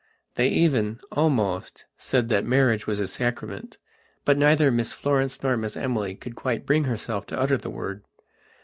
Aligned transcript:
They 0.33 0.47
even, 0.47 0.99
almost, 1.11 1.85
said 1.95 2.29
that 2.29 2.43
marriage 2.43 2.87
was 2.87 2.99
a 2.99 3.05
sacrament; 3.05 3.77
but 4.25 4.35
neither 4.35 4.71
Miss 4.71 4.93
Florence 4.93 5.43
nor 5.43 5.55
Miss 5.57 5.77
Emily 5.77 6.15
could 6.15 6.33
quite 6.35 6.65
bring 6.65 6.85
herself 6.85 7.27
to 7.27 7.39
utter 7.39 7.55
the 7.55 7.69
word. 7.69 8.01